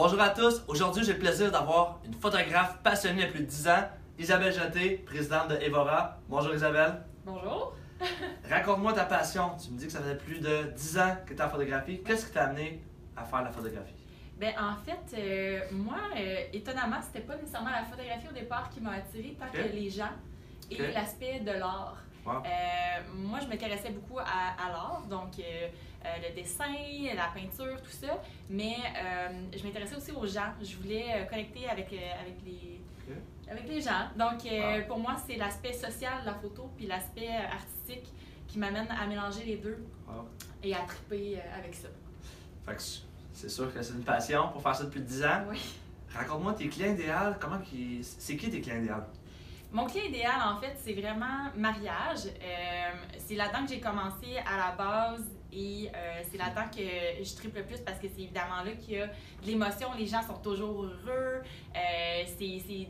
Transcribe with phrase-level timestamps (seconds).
[0.00, 0.62] Bonjour à tous.
[0.68, 5.56] Aujourd'hui, j'ai le plaisir d'avoir une photographe passionnée depuis 10 ans, Isabelle Jeté, présidente de
[5.56, 6.20] Evora.
[6.28, 7.02] Bonjour Isabelle.
[7.24, 7.74] Bonjour.
[8.48, 9.56] Raconte-moi ta passion.
[9.60, 12.00] Tu me dis que ça faisait plus de 10 ans que tu es en photographie.
[12.04, 12.80] Qu'est-ce qui t'a amené
[13.16, 13.96] à faire la photographie?
[14.38, 18.80] Ben, en fait, euh, moi, euh, étonnamment, c'était pas nécessairement la photographie au départ qui
[18.80, 20.12] m'a attirée, tant que les gens
[20.70, 21.96] et l'aspect de l'art.
[22.28, 22.42] Wow.
[22.44, 24.22] Euh, moi, je m'intéressais beaucoup à,
[24.62, 25.68] à l'art, donc euh,
[26.04, 26.64] euh, le dessin,
[27.14, 28.20] la peinture, tout ça.
[28.50, 28.76] Mais
[29.56, 30.52] je m'intéressais aussi aux gens.
[30.62, 32.80] Je voulais connecter avec, avec, les,
[33.50, 34.08] avec les gens.
[34.16, 34.46] Donc,
[34.86, 38.12] pour moi, c'est l'aspect social de la photo puis l'aspect artistique
[38.46, 39.78] qui m'amène à mélanger les deux
[40.62, 41.88] et à triper avec ça.
[42.66, 42.82] Fait que
[43.32, 45.44] c'est sûr que c'est une passion pour faire ça depuis 10 ans.
[45.50, 45.58] Oui.
[46.14, 47.34] Raconte-moi tes clients idéaux.
[47.38, 48.00] Comment qui...
[48.02, 48.94] C'est qui tes clients idéaux?
[49.70, 52.20] Mon client idéal, en fait, c'est vraiment mariage.
[52.26, 57.34] Euh, c'est là-dedans que j'ai commencé à la base et euh, c'est là-dedans que je
[57.36, 59.12] triple le plus parce que c'est évidemment là qu'il y a de
[59.46, 59.88] l'émotion.
[59.98, 61.42] Les gens sont toujours heureux.
[61.76, 62.88] Euh, c'est-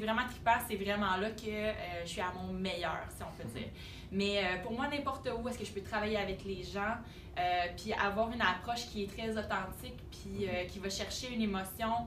[0.00, 0.58] vraiment trippant.
[0.68, 1.72] C'est vraiment là que
[2.04, 3.68] je suis à mon meilleur, si on peut dire.
[4.12, 6.94] Mais pour moi, n'importe où, est-ce que je peux travailler avec les gens,
[7.76, 12.06] puis avoir une approche qui est très authentique, puis euh, qui va chercher une émotion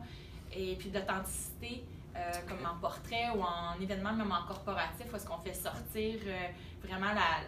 [0.56, 1.84] et puis d'authenticité,
[2.16, 6.19] euh, comme en portrait ou en événement, même en corporatif, où est-ce qu'on fait sortir
[6.28, 6.47] euh,
[6.88, 7.42] vraiment la,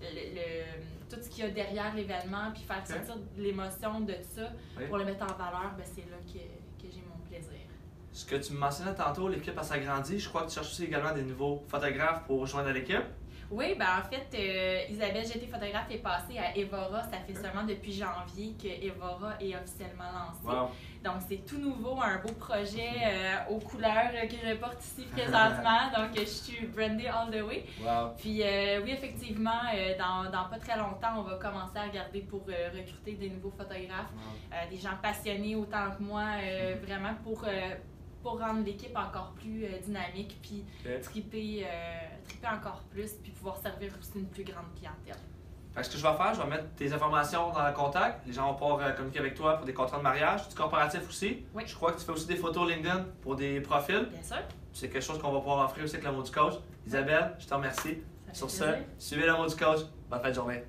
[0.00, 4.50] le, le- tout ce qu'il y a derrière l'événement, puis faire sortir l'émotion de ça
[4.78, 4.86] Oui.
[4.86, 6.38] pour le mettre en valeur, ben, c'est là que,
[6.82, 7.60] que j'ai mon plaisir.
[8.12, 10.18] Ce que tu me mentionnais tantôt, l'équipe a s'agrandi.
[10.18, 13.04] Je crois que tu cherches aussi également des nouveaux photographes pour rejoindre l'équipe.
[13.50, 17.02] Oui, ben en fait, euh, Isabelle Jeté Photographe est passée à Evora.
[17.04, 20.44] Ça fait seulement depuis janvier que Evora est officiellement lancé.
[20.44, 20.68] Wow.
[21.28, 25.90] C'est tout nouveau, un beau projet euh, aux couleurs euh, que je porte ici présentement.
[25.94, 27.66] Donc, je suis brandée all the way.
[27.82, 28.14] Wow.
[28.16, 32.20] Puis, euh, oui, effectivement, euh, dans, dans pas très longtemps, on va commencer à regarder
[32.20, 34.12] pour recruter des nouveaux photographes,
[34.70, 37.44] des gens passionnés autant que moi, euh, vraiment pour,
[38.22, 40.64] pour rendre l'équipe encore plus dynamique, puis
[41.02, 41.66] triper,
[42.26, 45.22] triper encore plus, puis pouvoir servir aussi une plus grande clientèle.
[45.74, 48.26] Fait que ce que je vais faire, je vais mettre tes informations dans le contact.
[48.26, 50.48] Les gens vont pouvoir euh, communiquer avec toi pour des contrats de mariage.
[50.48, 51.44] Du corporatif aussi.
[51.54, 51.62] Oui.
[51.66, 54.08] Je crois que tu fais aussi des photos LinkedIn pour des profils.
[54.10, 54.36] Bien sûr.
[54.72, 56.54] C'est quelque chose qu'on va pouvoir offrir aussi avec le mot du coach.
[56.86, 57.98] Isabelle, je te remercie.
[58.32, 58.64] Sur ce,
[58.98, 59.80] suivez le mot du coach.
[60.10, 60.64] Bonne fin de journée.